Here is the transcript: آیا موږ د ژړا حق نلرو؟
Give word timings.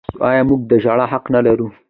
آیا 0.27 0.41
موږ 0.49 0.61
د 0.69 0.71
ژړا 0.83 1.05
حق 1.13 1.25
نلرو؟ 1.33 1.67